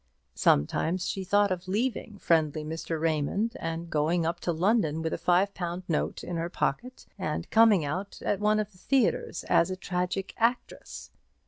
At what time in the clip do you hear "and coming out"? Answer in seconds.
7.19-8.17